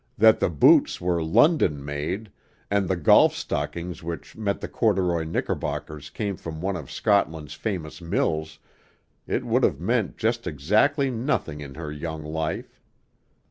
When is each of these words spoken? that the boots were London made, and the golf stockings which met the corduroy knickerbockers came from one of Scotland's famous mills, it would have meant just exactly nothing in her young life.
that 0.17 0.39
the 0.39 0.49
boots 0.49 0.99
were 0.99 1.23
London 1.23 1.85
made, 1.85 2.31
and 2.71 2.87
the 2.87 2.95
golf 2.95 3.35
stockings 3.35 4.01
which 4.01 4.35
met 4.35 4.59
the 4.59 4.67
corduroy 4.67 5.23
knickerbockers 5.23 6.09
came 6.09 6.35
from 6.35 6.59
one 6.59 6.75
of 6.75 6.89
Scotland's 6.89 7.53
famous 7.53 8.01
mills, 8.01 8.57
it 9.27 9.45
would 9.45 9.61
have 9.63 9.79
meant 9.79 10.17
just 10.17 10.47
exactly 10.47 11.11
nothing 11.11 11.61
in 11.61 11.75
her 11.75 11.91
young 11.91 12.23
life. 12.23 12.81